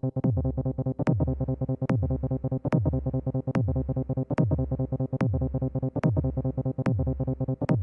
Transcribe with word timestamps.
you. 7.71 7.82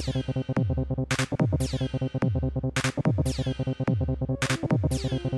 Thank 0.00 0.26
you. 5.32 5.37